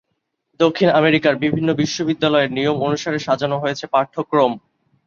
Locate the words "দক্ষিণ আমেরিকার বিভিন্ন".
0.59-1.69